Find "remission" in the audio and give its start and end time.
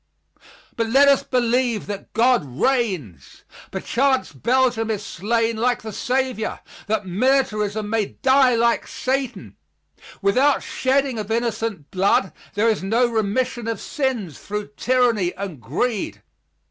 13.05-13.67